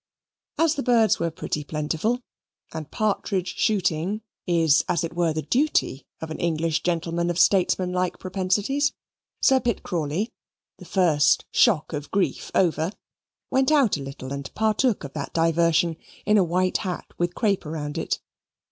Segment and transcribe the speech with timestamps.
[0.57, 2.23] As the birds were pretty plentiful,
[2.73, 8.17] and partridge shooting is as it were the duty of an English gentleman of statesmanlike
[8.17, 8.93] propensities,
[9.43, 10.31] Sir Pitt Crawley,
[10.79, 12.91] the first shock of grief over,
[13.51, 17.63] went out a little and partook of that diversion in a white hat with crape
[17.63, 18.19] round it.